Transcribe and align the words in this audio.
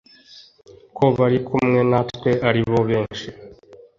ko 0.95 1.01
abari 1.11 1.37
kumwe 1.47 1.79
natwe 1.91 2.31
ari 2.47 2.61
bo 2.69 2.79
benshi 2.89 3.27